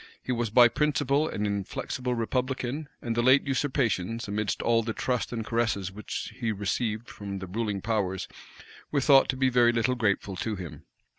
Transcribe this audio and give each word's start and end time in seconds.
He 0.23 0.31
was 0.31 0.49
by 0.49 0.67
principle 0.67 1.27
an 1.27 1.45
inflexible 1.45 2.15
republican; 2.15 2.89
and 3.03 3.15
the 3.15 3.21
late 3.21 3.45
usurpations, 3.45 4.27
amidst 4.27 4.63
all 4.63 4.81
the 4.81 4.93
trust 4.93 5.31
and 5.31 5.45
caresses 5.45 5.91
which 5.91 6.33
he 6.39 6.51
received 6.51 7.07
from 7.07 7.37
the 7.37 7.45
ruling 7.45 7.81
powers, 7.81 8.27
were 8.89 8.99
thought 8.99 9.29
to 9.29 9.37
be 9.37 9.49
very 9.49 9.71
little 9.71 9.93
grateful 9.93 10.35
to 10.37 10.55
him. 10.55 10.85